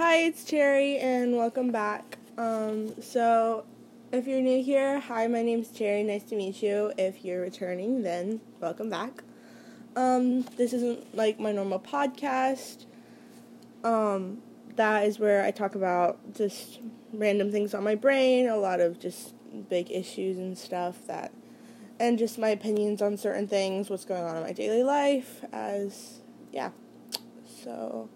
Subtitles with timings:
[0.00, 2.16] Hi, it's Cherry, and welcome back.
[2.38, 3.66] Um, so,
[4.12, 6.02] if you're new here, hi, my name's Cherry.
[6.02, 6.90] Nice to meet you.
[6.96, 9.22] If you're returning, then welcome back.
[9.96, 12.86] Um, this isn't like my normal podcast.
[13.84, 14.38] Um,
[14.76, 16.80] that is where I talk about just
[17.12, 19.34] random things on my brain, a lot of just
[19.68, 21.30] big issues and stuff that,
[21.98, 26.20] and just my opinions on certain things, what's going on in my daily life, as,
[26.52, 26.70] yeah.
[27.62, 28.08] So,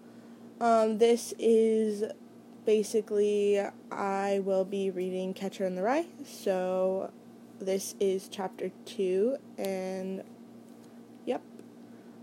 [0.61, 2.03] um, this is
[2.65, 3.61] basically,
[3.91, 6.05] I will be reading Catcher in the Rye.
[6.25, 7.11] So,
[7.59, 10.23] this is chapter two, and
[11.25, 11.41] yep.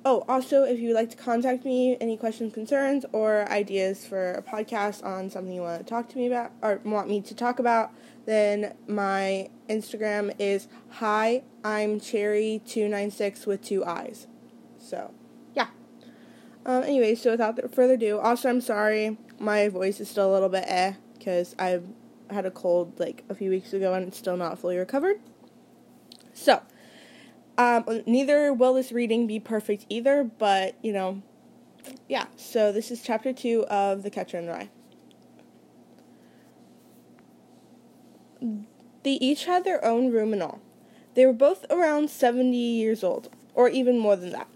[0.05, 4.33] Oh, also, if you would like to contact me, any questions, concerns, or ideas for
[4.33, 7.35] a podcast on something you want to talk to me about or want me to
[7.35, 7.93] talk about,
[8.27, 14.27] then my Instagram is hi I'm cherry two nine six with two eyes.
[14.79, 15.13] So.
[16.65, 20.49] Um, anyway, so without further ado, also I'm sorry my voice is still a little
[20.49, 21.81] bit eh because I
[22.31, 25.19] had a cold like a few weeks ago and it's still not fully recovered.
[26.33, 26.63] So,
[27.59, 31.23] um, neither will this reading be perfect either, but you know,
[32.09, 32.27] yeah.
[32.37, 34.69] So this is chapter two of The Catcher in the Rye.
[39.03, 40.61] They each had their own room and all.
[41.15, 44.49] They were both around seventy years old, or even more than that.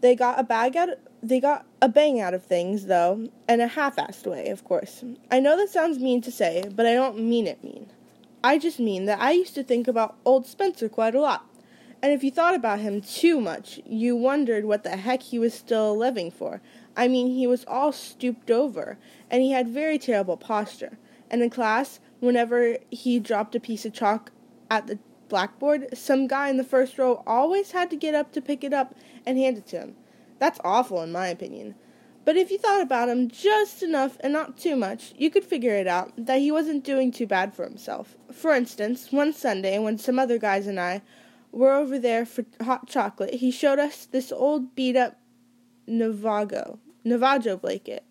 [0.00, 0.90] They got a bag out
[1.28, 5.02] they got a bang out of things, though, in a half assed way, of course.
[5.30, 7.86] I know that sounds mean to say, but I don't mean it mean.
[8.42, 11.46] I just mean that I used to think about old Spencer quite a lot.
[12.02, 15.54] And if you thought about him too much, you wondered what the heck he was
[15.54, 16.60] still living for.
[16.94, 18.98] I mean, he was all stooped over,
[19.30, 20.98] and he had very terrible posture.
[21.30, 24.30] And in class, whenever he dropped a piece of chalk
[24.70, 24.98] at the
[25.30, 28.74] blackboard, some guy in the first row always had to get up to pick it
[28.74, 29.96] up and hand it to him.
[30.38, 31.74] That's awful, in my opinion.
[32.24, 35.74] But if you thought about him just enough and not too much, you could figure
[35.74, 38.16] it out that he wasn't doing too bad for himself.
[38.32, 41.02] For instance, one Sunday when some other guys and I
[41.52, 45.18] were over there for hot chocolate, he showed us this old beat up
[45.86, 48.04] Navajo, Navajo blanket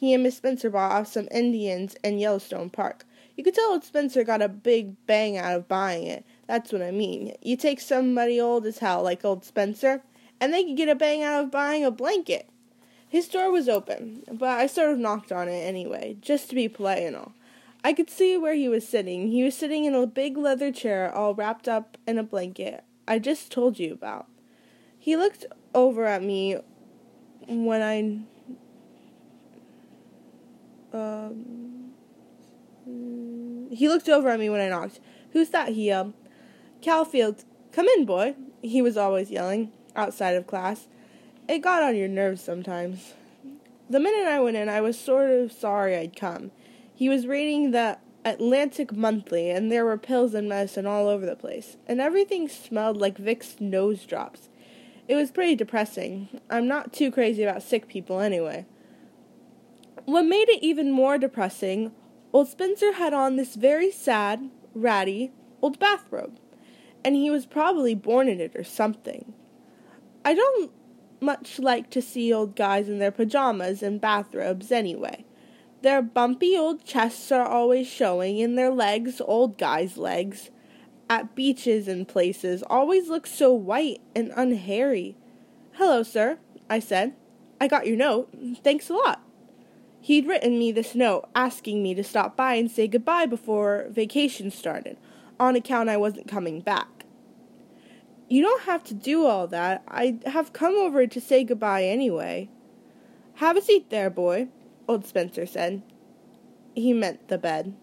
[0.00, 3.04] he and Miss Spencer bought off some Indians in Yellowstone Park.
[3.36, 6.24] You could tell old Spencer got a big bang out of buying it.
[6.46, 7.36] That's what I mean.
[7.42, 10.02] You take somebody old as hell like old Spencer,
[10.40, 12.48] and they could get a bang out of buying a blanket.
[13.08, 16.68] His door was open, but I sort of knocked on it anyway, just to be
[16.68, 17.32] polite and all.
[17.82, 19.28] I could see where he was sitting.
[19.28, 23.18] He was sitting in a big leather chair, all wrapped up in a blanket I
[23.18, 24.28] just told you about.
[24.96, 26.58] He looked over at me
[27.48, 28.20] when I.
[30.96, 31.90] Um,
[33.72, 35.00] he looked over at me when I knocked.
[35.32, 35.70] Who's that?
[35.70, 36.12] he yelled.
[36.84, 40.88] Caulfield, come in, boy, he was always yelling outside of class.
[41.48, 43.14] It got on your nerves sometimes.
[43.88, 46.52] The minute I went in, I was sort of sorry I'd come.
[46.94, 51.34] He was reading the Atlantic Monthly, and there were pills and medicine all over the
[51.34, 54.48] place, and everything smelled like Vicks nose drops.
[55.08, 56.28] It was pretty depressing.
[56.48, 58.66] I'm not too crazy about sick people anyway.
[60.04, 61.92] What made it even more depressing,
[62.32, 66.38] old Spencer had on this very sad, ratty, old bathrobe,
[67.04, 69.34] and he was probably born in it or something.
[70.24, 70.70] I don't
[71.20, 75.24] much like to see old guys in their pajamas and bathrobes anyway.
[75.82, 80.50] Their bumpy old chests are always showing, and their legs, old guys' legs,
[81.08, 85.16] at beaches and places, always look so white and unhairy.
[85.72, 86.38] Hello, sir,
[86.68, 87.14] I said.
[87.60, 88.28] I got your note.
[88.62, 89.22] Thanks a lot.
[90.02, 94.50] He'd written me this note asking me to stop by and say goodbye before vacation
[94.50, 94.98] started,
[95.38, 96.99] on account I wasn't coming back.
[98.30, 99.82] You don't have to do all that.
[99.88, 102.48] I have come over to say goodbye anyway.
[103.34, 104.46] Have a seat there, boy,
[104.86, 105.82] old Spencer said.
[106.76, 107.74] He meant the bed.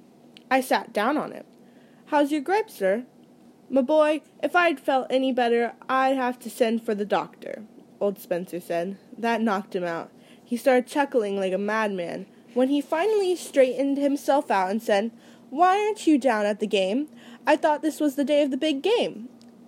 [0.49, 1.45] I sat down on it.
[2.05, 3.03] How's your grippe, sir?
[3.69, 7.63] My boy, if I'd felt any better, I'd have to send for the doctor,
[7.99, 8.97] old Spencer said.
[9.17, 10.11] That knocked him out.
[10.41, 12.25] He started chuckling like a madman.
[12.53, 15.11] When he finally straightened himself out and said,
[15.49, 17.09] Why aren't you down at the game?
[17.45, 19.27] I thought this was the day of the big game.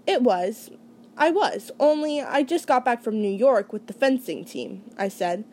[0.09, 0.71] It was.
[1.17, 5.07] I was, only I just got back from New York with the fencing team, I
[5.07, 5.44] said.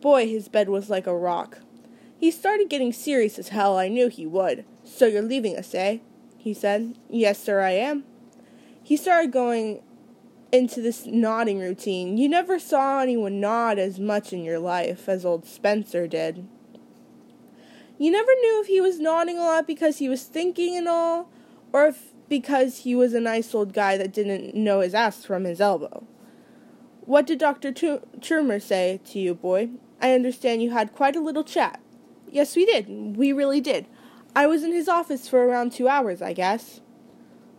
[0.00, 1.58] Boy, his bed was like a rock.
[2.18, 4.64] He started getting serious as hell, I knew he would.
[4.82, 5.98] So you're leaving us, eh?
[6.36, 6.98] He said.
[7.08, 8.02] Yes, sir, I am.
[8.82, 9.84] He started going
[10.50, 12.18] into this nodding routine.
[12.18, 16.48] You never saw anyone nod as much in your life as old Spencer did.
[17.98, 21.28] You never knew if he was nodding a lot because he was thinking and all,
[21.72, 25.44] or if because he was a nice old guy that didn't know his ass from
[25.44, 26.02] his elbow.
[27.02, 27.72] What did Dr.
[27.74, 29.68] Thurmer say to you, boy?
[30.00, 31.78] I understand you had quite a little chat.
[32.30, 33.18] Yes, we did.
[33.18, 33.84] We really did.
[34.34, 36.80] I was in his office for around two hours, I guess.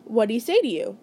[0.05, 0.97] What did he say to you?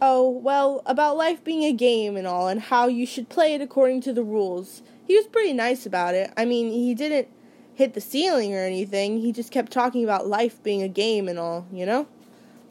[0.00, 3.60] Oh, well, about life being a game and all, and how you should play it
[3.60, 4.82] according to the rules.
[5.06, 6.32] He was pretty nice about it.
[6.36, 7.28] I mean, he didn't
[7.72, 9.20] hit the ceiling or anything.
[9.20, 12.08] He just kept talking about life being a game and all, you know?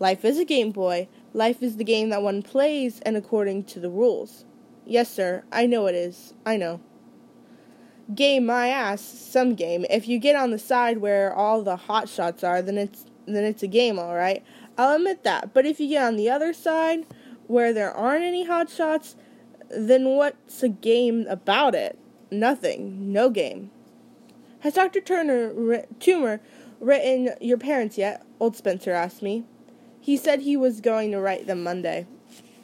[0.02, 1.08] Life is a game, boy.
[1.32, 4.46] Life is the game that one plays and according to the rules.
[4.84, 6.34] Yes, sir, I know it is.
[6.44, 6.82] I know.
[8.16, 9.86] Game my ass, some game.
[9.92, 13.44] If you get on the side where all the hot shots are, then it's then
[13.44, 14.44] it's a game, all right.
[14.76, 15.54] I'll admit that.
[15.54, 17.06] But if you get on the other side
[17.46, 19.16] where there aren't any hot shots,
[19.70, 22.00] then what's a game about it?
[22.32, 23.14] Nothing.
[23.14, 23.70] No game.
[24.62, 25.00] Has Dr.
[25.00, 25.54] Turner
[26.00, 26.40] Toomer
[26.80, 28.26] written your parents yet?
[28.40, 29.46] Old Spencer asked me.
[30.02, 32.08] He said he was going to write them Monday.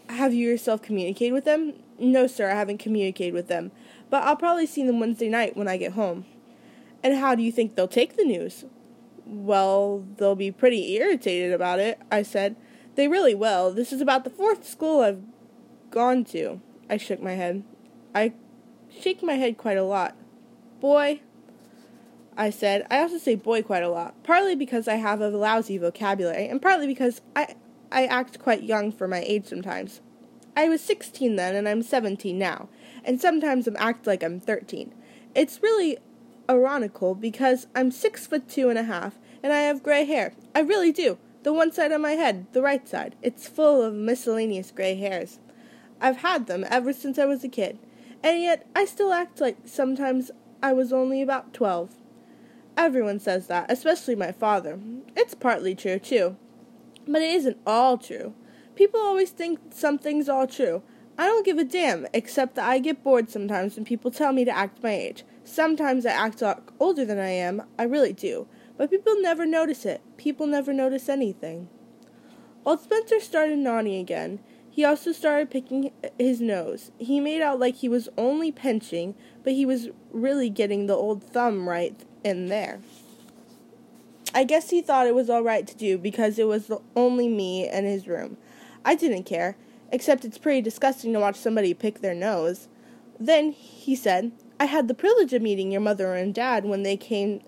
[0.09, 1.73] Have you yourself communicated with them?
[1.99, 3.71] No, sir, I haven't communicated with them,
[4.09, 6.25] but I'll probably see them Wednesday night when I get home.
[7.03, 8.65] And how do you think they'll take the news?
[9.25, 12.55] Well, they'll be pretty irritated about it, I said.
[12.95, 13.71] They really will.
[13.71, 15.21] This is about the fourth school I've
[15.91, 16.59] gone to.
[16.89, 17.63] I shook my head.
[18.15, 18.33] I
[18.89, 20.15] shake my head quite a lot.
[20.79, 21.21] Boy,
[22.37, 22.85] I said.
[22.91, 26.61] I also say boy quite a lot, partly because I have a lousy vocabulary, and
[26.61, 27.55] partly because I
[27.91, 30.01] I act quite young for my age sometimes.
[30.55, 32.69] I was 16 then, and I'm 17 now,
[33.03, 34.93] and sometimes I act like I'm 13.
[35.33, 35.97] It's really
[36.49, 40.33] ironical because I'm six foot two and a half, and I have gray hair.
[40.53, 41.17] I really do.
[41.43, 45.39] The one side of my head, the right side, it's full of miscellaneous gray hairs.
[45.99, 47.79] I've had them ever since I was a kid,
[48.23, 50.29] and yet I still act like sometimes
[50.61, 51.95] I was only about 12.
[52.77, 54.79] Everyone says that, especially my father.
[55.15, 56.37] It's partly true, too.
[57.07, 58.35] But it isn't all true.
[58.75, 60.83] People always think something's all true.
[61.17, 64.45] I don't give a damn, except that I get bored sometimes when people tell me
[64.45, 65.23] to act my age.
[65.43, 66.43] Sometimes I act
[66.79, 68.47] older than I am, I really do.
[68.77, 70.01] But people never notice it.
[70.17, 71.69] People never notice anything.
[72.63, 74.39] Old Spencer started nodding again.
[74.69, 76.91] He also started picking his nose.
[76.99, 81.23] He made out like he was only pinching, but he was really getting the old
[81.23, 82.79] thumb right in there.
[84.33, 87.67] I guess he thought it was all right to do because it was only me
[87.67, 88.37] and his room.
[88.85, 89.57] I didn't care,
[89.91, 92.67] except it's pretty disgusting to watch somebody pick their nose.
[93.19, 96.97] Then he said, I had the privilege of meeting your mother and dad when they
[96.97, 97.41] came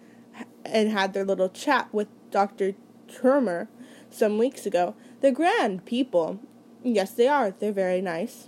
[0.66, 2.74] and had their little chat with Dr.
[3.08, 3.68] Turner
[4.10, 4.96] some weeks ago.
[5.22, 6.40] They're grand people.
[6.84, 7.52] Yes, they are.
[7.52, 8.48] They're very nice.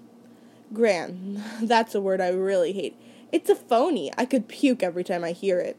[0.74, 1.44] Grand.
[1.62, 2.96] That's a word I really hate.
[3.32, 4.12] It's a phony.
[4.18, 5.78] I could puke every time I hear it.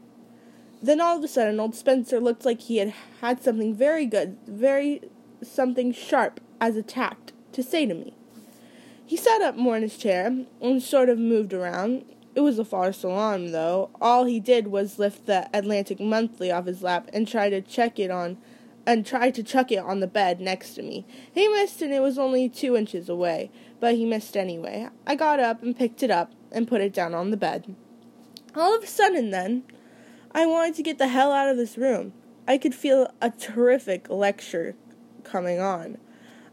[0.83, 4.37] Then all of a sudden, old Spencer looked like he had had something very good,
[4.47, 5.01] very
[5.41, 8.15] something sharp as a tact to say to me.
[9.07, 12.05] He sat up more in his chair and sort of moved around.
[12.35, 13.91] It was a false alarm, though.
[14.01, 17.99] All he did was lift the Atlantic Monthly off his lap and try to check
[17.99, 18.39] it on
[18.87, 21.07] and tried to chuck it on the bed next to me.
[21.33, 24.89] He missed and it was only two inches away, but he missed anyway.
[25.07, 27.77] I got up and picked it up and put it down on the bed.
[28.57, 29.65] All of a sudden then,
[30.35, 32.15] I wanted to get the hell out of this room.
[32.49, 34.75] I could feel a terrific lecture
[35.25, 35.99] coming on.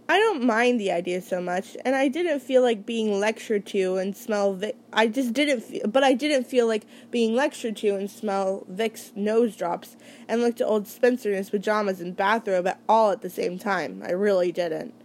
[0.10, 3.98] I don't mind the idea so much, and I didn't feel like being lectured to
[3.98, 4.74] and smell Vicks.
[4.92, 9.16] I just didn't feel, but I didn't feel like being lectured to and smell Vicks
[9.16, 9.96] nose drops
[10.28, 13.60] and look at old Spencer in his pajamas and bathrobe at all at the same
[13.60, 14.02] time.
[14.04, 14.96] I really didn't.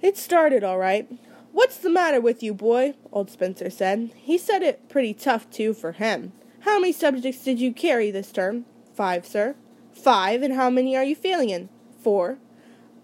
[0.00, 1.10] It started all right.
[1.50, 2.94] What's the matter with you, boy?
[3.10, 4.12] Old Spencer said.
[4.14, 6.32] He said it pretty tough, too, for him.
[6.64, 8.66] How many subjects did you carry this term?
[8.94, 9.56] Five, sir.
[9.92, 11.68] Five, and how many are you failing in?
[12.00, 12.38] Four.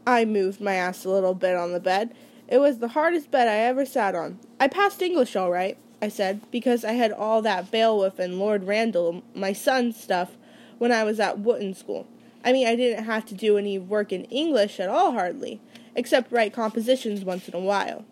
[0.07, 2.15] I moved my ass a little bit on the bed.
[2.47, 4.39] It was the hardest bed I ever sat on.
[4.61, 8.63] I passed English all right, I said, because I had all that Beowulf and Lord
[8.63, 10.37] Randal, my son's stuff,
[10.79, 12.07] when I was at Whooton School.
[12.45, 15.61] I mean, I didn't have to do any work in English at all, hardly,
[15.97, 18.05] except write compositions once in a while.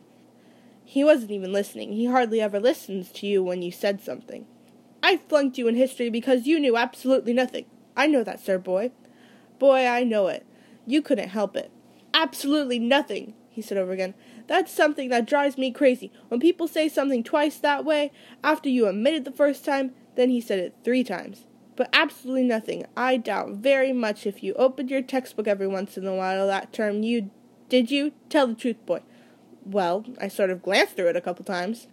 [0.84, 1.92] He wasn't even listening.
[1.92, 4.44] He hardly ever listens to you when you said something.
[5.06, 7.66] I flunked you in history because you knew absolutely nothing.
[7.96, 8.90] I know that, sir, boy.
[9.58, 10.44] Boy, I know it.
[10.86, 11.70] You couldn't help it
[12.16, 14.14] absolutely nothing, he said over again.
[14.46, 16.10] That's something that drives me crazy.
[16.28, 18.10] When people say something twice that way,
[18.42, 21.44] after you admit it the first time, then he said it three times.
[21.76, 22.86] But absolutely nothing.
[22.96, 26.72] I doubt very much if you opened your textbook every once in a while that
[26.72, 27.30] term you
[27.68, 28.12] did you?
[28.28, 29.00] Tell the truth, boy.
[29.64, 31.88] Well, I sort of glanced through it a couple times.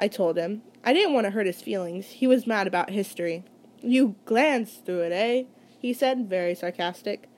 [0.00, 0.62] I told him.
[0.82, 2.06] I didn't want to hurt his feelings.
[2.06, 3.44] He was mad about history.
[3.80, 5.44] You glanced through it, eh?
[5.78, 7.30] he said, very sarcastic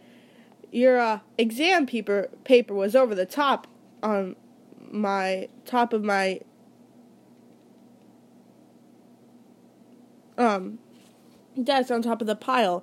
[0.72, 3.66] your uh, exam paper paper was over the top
[4.02, 4.34] on
[4.90, 6.40] my top of my
[10.38, 10.78] um
[11.62, 12.82] desk on top of the pile.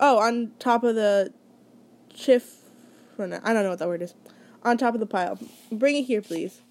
[0.00, 1.32] Oh, on top of the
[2.12, 2.56] chif.
[3.16, 4.14] I don't know what that word is.
[4.64, 5.38] On top of the pile.
[5.70, 6.62] Bring it here, please.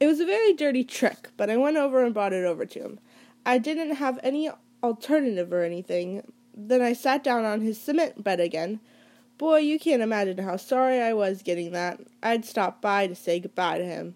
[0.00, 2.78] It was a very dirty trick, but I went over and brought it over to
[2.80, 3.00] him.
[3.44, 4.50] I didn't have any
[4.82, 6.32] alternative or anything.
[6.56, 8.80] Then I sat down on his cement bed again.
[9.38, 12.00] Boy, you can't imagine how sorry I was getting that.
[12.22, 14.14] I'd stopped by to say goodbye to him.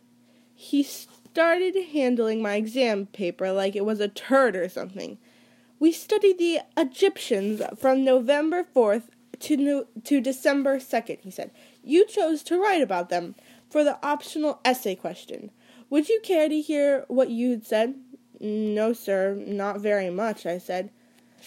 [0.54, 5.18] He started handling my exam paper like it was a turd or something.
[5.80, 9.04] We studied the Egyptians from November 4th
[9.40, 11.50] to, no- to December 2nd, he said.
[11.82, 13.34] You chose to write about them
[13.68, 15.50] for the optional essay question.
[15.92, 17.96] Would you care to hear what you had said?
[18.40, 20.88] No, sir, not very much, I said.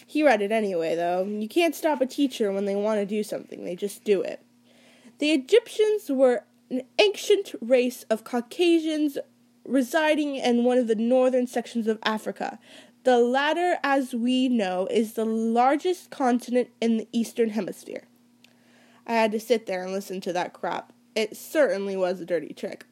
[0.06, 1.26] He read it anyway, though.
[1.26, 4.46] You can't stop a teacher when they want to do something, they just do it.
[5.18, 9.18] The Egyptians were an ancient race of Caucasians
[9.68, 12.60] residing in one of the northern sections of Africa.
[13.04, 18.04] The latter, as we know, is the largest continent in the Eastern Hemisphere.
[19.08, 20.94] I had to sit there and listen to that crap.
[21.16, 22.86] It certainly was a dirty trick.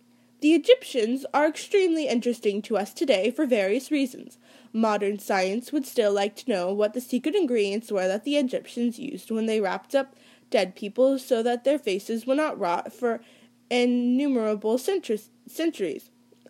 [0.43, 4.37] The Egyptians are extremely interesting to us today for various reasons.
[4.73, 8.99] Modern science would still like to know what the secret ingredients were that the Egyptians
[8.99, 10.17] used when they wrapped up
[10.49, 13.21] dead people so that their faces would not rot for
[13.69, 15.29] innumerable centuries.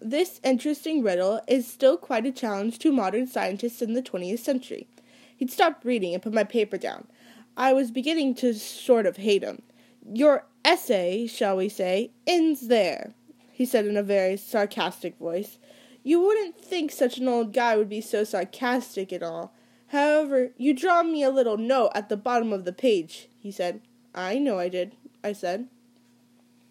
[0.01, 4.87] This interesting riddle is still quite a challenge to modern scientists in the 20th century.
[5.37, 7.05] He'd stopped reading and put my paper down.
[7.55, 9.61] I was beginning to sort of hate him.
[10.11, 13.13] Your essay, shall we say, ends there,
[13.63, 15.57] he said in a very sarcastic voice.
[16.03, 19.53] You wouldn't think such an old guy would be so sarcastic at all.
[19.87, 23.79] However, you draw me a little note at the bottom of the page, he said.
[24.13, 25.69] I know I did, I said.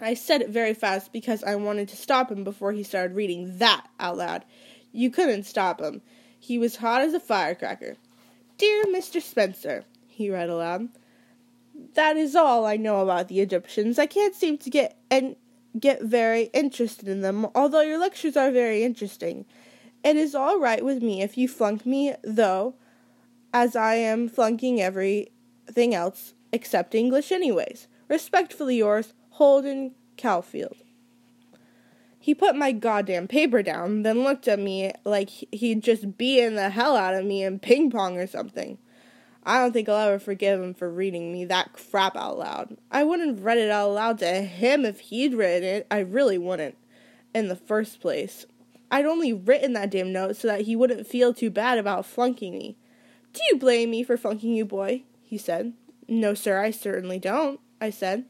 [0.03, 3.57] I said it very fast because I wanted to stop him before he started reading
[3.57, 4.45] that out loud.
[4.93, 6.03] You couldn't stop him.
[6.39, 7.97] He was hot as a firecracker.
[8.59, 9.23] Dear Mr.
[9.23, 10.91] Spencer, he read aloud,
[11.95, 13.99] that is all I know about the Egyptians.
[13.99, 15.37] I can't seem to get and
[15.79, 19.45] get very interested in them, although your lectures are very interesting.
[20.05, 22.75] It is all right with me if you flunk me, though,
[23.53, 27.89] as I am flunking everything else except English anyways.
[28.09, 30.77] Respectfully yours, Holden Caulfield.
[32.19, 36.71] He put my goddamn paper down, then looked at me like he'd just beaten the
[36.71, 38.79] hell out of me in ping pong or something.
[39.45, 42.77] I don't think I'll ever forgive him for reading me that crap out loud.
[42.91, 45.87] I wouldn't have read it out loud to him if he'd written it.
[45.91, 46.77] I really wouldn't.
[47.35, 48.47] In the first place.
[48.91, 52.57] I'd only written that damn note so that he wouldn't feel too bad about flunking
[52.57, 52.77] me.
[53.33, 55.05] Do you blame me for flunking you, boy?
[55.23, 55.73] he said.
[56.07, 58.27] No, sir, I certainly don't, I said.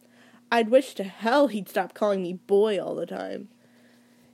[0.52, 3.48] I'd wish to hell he'd stop calling me boy all the time.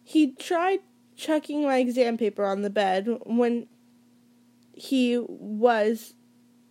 [0.04, 0.80] He tried
[1.16, 3.66] chucking my exam paper on the bed when
[4.74, 6.14] he was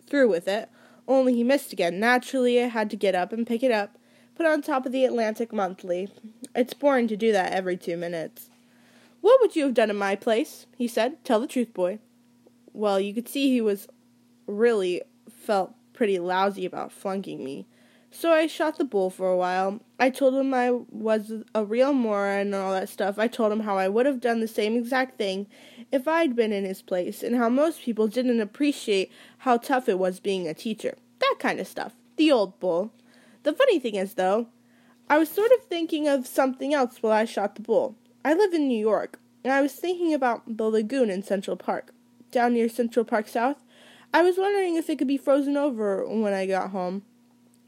[0.08, 0.68] through with it,
[1.06, 1.98] only he missed again.
[1.98, 3.96] Naturally, I had to get up and pick it up,
[4.34, 6.08] put on top of the Atlantic Monthly.
[6.54, 8.50] It's boring to do that every two minutes.
[9.20, 10.66] What would you have done in my place?
[10.76, 11.24] he said.
[11.24, 11.98] Tell the truth, boy.
[12.72, 13.88] Well, you could see he was
[14.46, 17.66] really felt pretty lousy about flunking me.
[18.10, 19.80] So I shot the bull for a while.
[19.98, 23.18] I told him I was a real moron and all that stuff.
[23.18, 25.46] I told him how I would have done the same exact thing
[25.90, 29.98] if I'd been in his place, and how most people didn't appreciate how tough it
[29.98, 30.96] was being a teacher.
[31.20, 31.94] That kind of stuff.
[32.16, 32.92] The old bull.
[33.42, 34.48] The funny thing is, though,
[35.08, 37.96] I was sort of thinking of something else while I shot the bull.
[38.24, 41.94] I live in New York, and I was thinking about the lagoon in Central Park,
[42.30, 43.64] down near Central Park South.
[44.12, 47.02] I was wondering if it could be frozen over when I got home.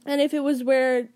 [0.04, 1.08] And if it was where,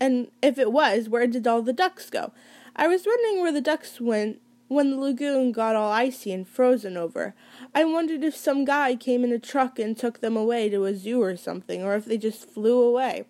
[0.00, 2.32] and if it was, where did all the ducks go?
[2.76, 4.40] I was wondering where the ducks went
[4.70, 7.34] when the lagoon got all icy and frozen over.
[7.74, 10.94] I wondered if some guy came in a truck and took them away to a
[10.94, 13.24] zoo or something, or if they just flew away.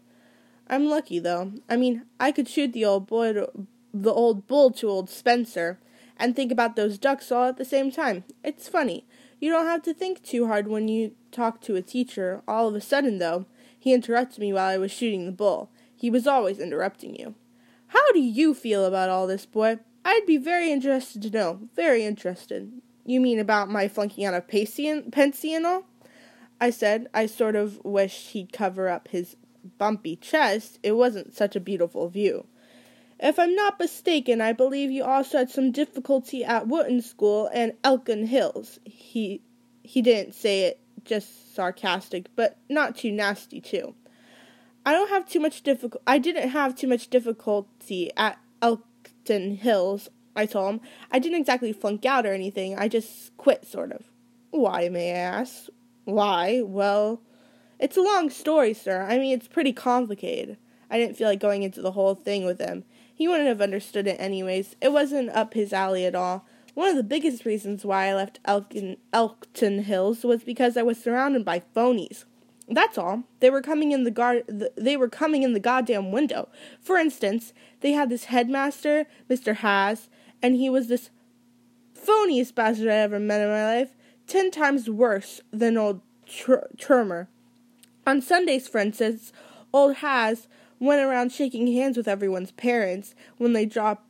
[0.68, 1.52] I'm lucky though.
[1.66, 3.50] I mean, I could shoot the old boy to,
[3.94, 5.78] the old bull to old Spencer
[6.18, 8.24] and think about those ducks all at the same time.
[8.44, 9.06] It's funny.
[9.40, 12.42] You don't have to think too hard when you talk to a teacher.
[12.46, 13.46] All of a sudden, though,
[13.78, 15.70] he interrupted me while I was shooting the bull.
[15.96, 17.34] He was always interrupting you.
[17.86, 19.78] How do you feel about all this, boy?
[20.04, 21.68] I'd be very interested to know.
[21.74, 22.72] Very interested.
[23.04, 24.88] You mean about my flunking out of Pencey
[25.54, 25.84] and all?
[26.60, 27.08] I said.
[27.14, 29.36] I sort of wished he'd cover up his
[29.78, 30.78] bumpy chest.
[30.82, 32.46] It wasn't such a beautiful view.
[33.18, 37.74] If I'm not mistaken, I believe you also had some difficulty at Whooton School and
[37.84, 38.80] Elkin Hills.
[38.84, 39.42] He
[39.82, 43.94] he didn't say it just sarcastic, but not too nasty too.
[44.86, 46.02] I don't have too much difficult.
[46.06, 48.38] I didn't have too much difficulty at
[49.30, 50.08] Elkton Hills.
[50.34, 50.80] I told him
[51.12, 52.76] I didn't exactly flunk out or anything.
[52.76, 54.10] I just quit, sort of.
[54.50, 55.66] Why, may I ask?
[56.04, 56.62] Why?
[56.64, 57.22] Well,
[57.78, 59.06] it's a long story, sir.
[59.08, 60.56] I mean, it's pretty complicated.
[60.90, 62.82] I didn't feel like going into the whole thing with him.
[63.14, 64.74] He wouldn't have understood it anyways.
[64.80, 66.44] It wasn't up his alley at all.
[66.74, 71.00] One of the biggest reasons why I left Elkin, Elkton Hills was because I was
[71.00, 72.24] surrounded by phonies.
[72.70, 73.24] That's all.
[73.40, 74.70] They were coming in the guard.
[74.76, 76.48] They were coming in the goddamn window.
[76.80, 79.56] For instance, they had this headmaster, Mr.
[79.56, 80.08] Haas,
[80.40, 81.10] and he was this
[81.94, 83.96] phoniest bastard I ever met in my life.
[84.28, 86.54] Ten times worse than old Tr-
[88.06, 89.32] On Sundays, for instance,
[89.72, 90.46] old Haas
[90.78, 94.06] went around shaking hands with everyone's parents when they dropped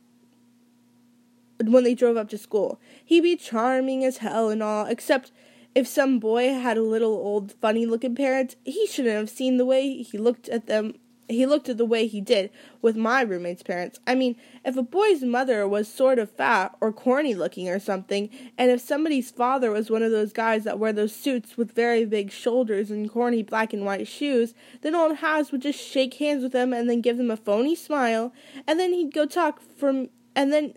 [1.65, 2.79] when they drove up to school.
[3.05, 5.31] He'd be charming as hell and all, except
[5.73, 9.65] if some boy had a little old funny looking parent, he shouldn't have seen the
[9.65, 10.95] way he looked at them.
[11.29, 12.49] He looked at the way he did
[12.81, 14.01] with my roommate's parents.
[14.05, 14.35] I mean,
[14.65, 18.81] if a boy's mother was sort of fat or corny looking or something, and if
[18.81, 22.91] somebody's father was one of those guys that wear those suits with very big shoulders
[22.91, 26.73] and corny black and white shoes, then old Haas would just shake hands with them
[26.73, 28.33] and then give them a phony smile,
[28.67, 30.73] and then he'd go talk from and then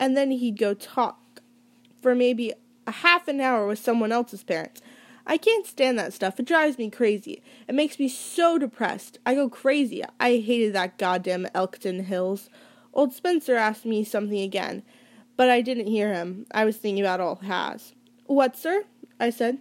[0.00, 1.40] and then he'd go talk
[2.00, 2.52] for maybe
[2.86, 4.80] a half an hour with someone else's parents.
[5.26, 6.40] I can't stand that stuff.
[6.40, 7.42] It drives me crazy.
[7.68, 9.18] It makes me so depressed.
[9.24, 10.02] I go crazy.
[10.18, 12.50] I hated that goddamn Elkton Hills.
[12.92, 14.82] Old Spencer asked me something again,
[15.36, 16.46] but I didn't hear him.
[16.52, 17.94] I was thinking about all Haas.
[18.26, 18.84] What, sir?
[19.20, 19.58] I said.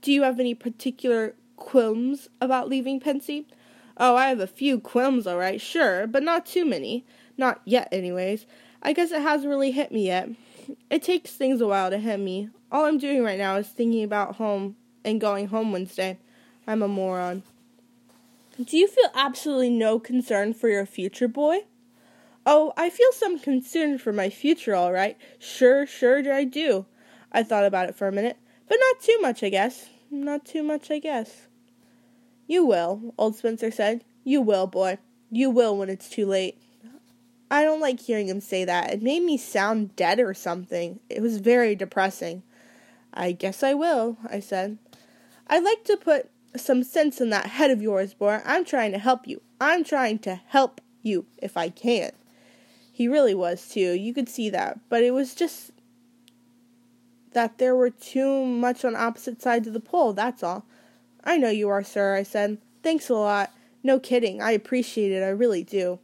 [0.00, 3.46] Do you have any particular qualms about leaving Pencey?
[3.98, 7.04] Oh, I have a few qualms, all right, sure, but not too many.
[7.36, 8.46] Not yet, anyways.
[8.82, 10.30] I guess it hasn't really hit me yet.
[10.90, 12.50] It takes things a while to hit me.
[12.70, 16.18] All I'm doing right now is thinking about home and going home Wednesday.
[16.66, 17.42] I'm a moron.
[18.62, 21.60] Do you feel absolutely no concern for your future, boy?
[22.44, 25.16] Oh, I feel some concern for my future, all right.
[25.38, 26.86] Sure, sure, I do.
[27.32, 28.36] I thought about it for a minute,
[28.68, 29.88] but not too much, I guess.
[30.10, 31.48] Not too much, I guess.
[32.46, 34.04] You will, old Spencer said.
[34.24, 34.98] You will, boy.
[35.30, 36.60] You will when it's too late.
[37.50, 38.92] I don't like hearing him say that.
[38.92, 41.00] It made me sound dead or something.
[41.08, 42.42] It was very depressing.
[43.12, 44.78] I guess I will, I said.
[45.48, 48.40] I'd like to put some sense in that head of yours, boy.
[48.44, 49.40] I'm trying to help you.
[49.60, 52.12] I'm trying to help you if I can.
[52.92, 53.92] He really was, too.
[53.94, 54.78] You could see that.
[54.88, 55.72] But it was just
[57.32, 60.64] that there were too much on opposite sides of the pole, that's all.
[61.24, 62.58] I know you are, sir, I said.
[62.82, 63.52] Thanks a lot.
[63.82, 64.40] No kidding.
[64.40, 65.22] I appreciate it.
[65.22, 65.98] I really do.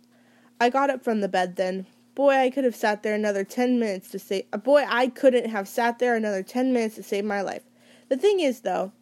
[0.60, 1.86] I got up from the bed then.
[2.14, 4.46] Boy, I could have sat there another ten minutes to save.
[4.52, 7.62] Uh, boy, I couldn't have sat there another ten minutes to save my life.
[8.08, 8.92] The thing is, though,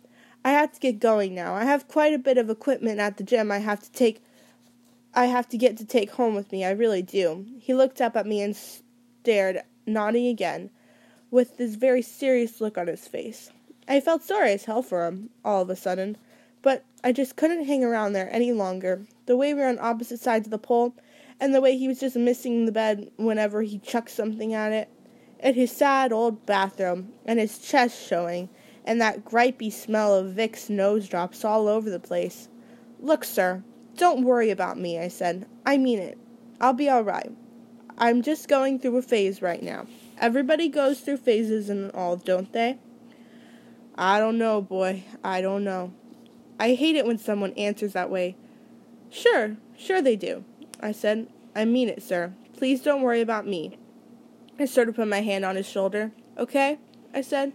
[0.44, 1.54] I have to get going now.
[1.54, 3.52] I have quite a bit of equipment at the gym.
[3.52, 4.22] I have to take.
[5.14, 6.64] I have to get to take home with me.
[6.64, 7.46] I really do.
[7.60, 10.70] He looked up at me and stared, nodding again,
[11.30, 13.50] with this very serious look on his face.
[13.86, 16.16] I felt sorry as hell for him, all of a sudden,
[16.62, 19.06] but I just couldn't hang around there any longer.
[19.26, 20.94] The way we were on opposite sides of the pole
[21.40, 24.88] and the way he was just missing the bed whenever he chucked something at it,
[25.40, 28.48] and his sad old bathroom, and his chest showing,
[28.84, 32.48] and that gripey smell of Vicks nose drops all over the place.
[33.00, 33.62] Look, sir,
[33.96, 35.46] don't worry about me, I said.
[35.66, 36.18] I mean it.
[36.60, 37.30] I'll be all right.
[37.96, 39.86] I'm just going through a phase right now.
[40.18, 42.78] Everybody goes through phases and all, don't they?
[43.96, 45.04] I don't know, boy.
[45.22, 45.92] I don't know.
[46.58, 48.36] I hate it when someone answers that way.
[49.10, 50.44] Sure, sure they do.
[50.80, 51.28] I said.
[51.56, 52.32] I mean it, sir.
[52.56, 53.78] Please don't worry about me.
[54.58, 56.12] I sort of put my hand on his shoulder.
[56.38, 56.78] Okay?
[57.12, 57.52] I said.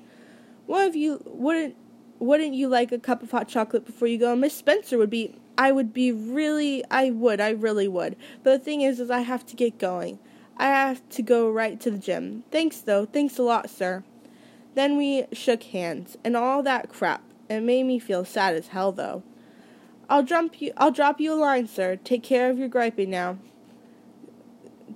[0.66, 1.76] What if you wouldn't
[2.20, 4.36] wouldn't you like a cup of hot chocolate before you go?
[4.36, 8.16] Miss Spencer would be I would be really I would, I really would.
[8.44, 10.20] But the thing is is I have to get going.
[10.58, 12.44] I have to go right to the gym.
[12.52, 13.06] Thanks though.
[13.06, 14.04] Thanks a lot, sir.
[14.76, 17.24] Then we shook hands and all that crap.
[17.50, 19.24] It made me feel sad as hell though.
[20.10, 21.96] I'll drop you I'll drop you a line, sir.
[21.96, 23.38] Take care of your griping now.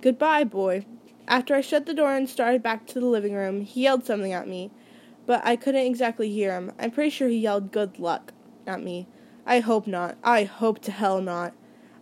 [0.00, 0.84] Goodbye, boy.
[1.28, 4.32] After I shut the door and started back to the living room, he yelled something
[4.32, 4.70] at me,
[5.24, 6.72] but I couldn't exactly hear him.
[6.78, 8.32] I'm pretty sure he yelled good luck
[8.66, 9.06] at me.
[9.46, 10.18] I hope not.
[10.22, 11.54] I hope to hell not.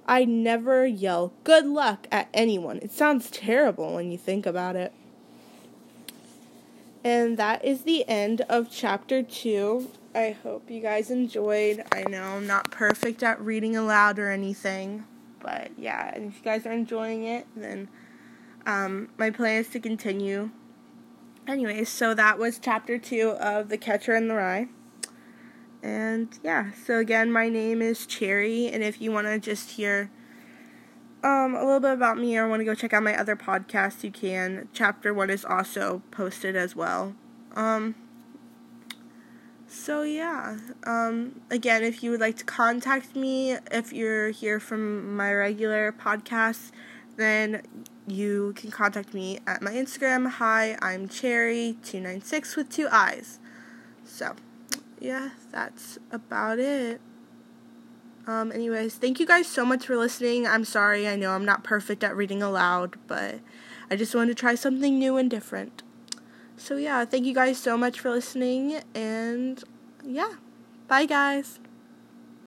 [0.06, 2.78] I never yell good luck at anyone.
[2.78, 4.92] It sounds terrible when you think about it.
[7.04, 11.84] And that is the end of chapter 2 I hope you guys enjoyed.
[11.90, 15.04] I know I'm not perfect at reading aloud or anything,
[15.40, 17.88] but yeah, and if you guys are enjoying it, then
[18.66, 20.50] um, my plan is to continue.
[21.48, 24.68] Anyways, so that was chapter two of The Catcher in the Rye.
[25.82, 30.10] And yeah, so again, my name is Cherry, and if you want to just hear
[31.24, 34.04] um, a little bit about me or want to go check out my other podcast,
[34.04, 34.68] you can.
[34.72, 37.14] Chapter one is also posted as well.
[37.56, 37.94] Um,
[39.74, 45.16] So yeah, um, again, if you would like to contact me, if you're here from
[45.16, 46.72] my regular podcast,
[47.16, 47.62] then
[48.06, 50.28] you can contact me at my Instagram.
[50.28, 53.38] Hi, I'm Cherry296 with two eyes.
[54.04, 54.36] So,
[55.00, 57.00] yeah, that's about it.
[58.26, 60.46] Um, anyways, thank you guys so much for listening.
[60.46, 63.36] I'm sorry, I know I'm not perfect at reading aloud, but
[63.90, 65.82] I just wanted to try something new and different.
[66.56, 69.62] So, yeah, thank you guys so much for listening, and
[70.04, 70.34] yeah,
[70.88, 71.58] bye, guys.